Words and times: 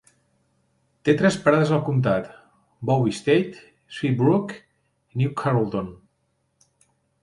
Té 1.09 1.13
tres 1.19 1.37
parades 1.43 1.73
al 1.75 1.83
comtat: 1.91 2.33
Bowie 2.91 3.19
State, 3.21 3.63
Seabrook 4.01 4.59
i 4.59 5.25
New 5.25 5.39
Carrollton. 5.47 5.97